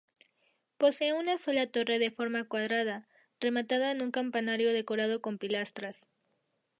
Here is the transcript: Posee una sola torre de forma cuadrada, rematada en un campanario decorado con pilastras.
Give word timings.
Posee 0.79 1.13
una 1.13 1.37
sola 1.37 1.67
torre 1.67 1.99
de 1.99 2.09
forma 2.09 2.43
cuadrada, 2.45 3.07
rematada 3.39 3.91
en 3.91 4.01
un 4.01 4.09
campanario 4.09 4.73
decorado 4.73 5.21
con 5.21 5.37
pilastras. 5.37 6.07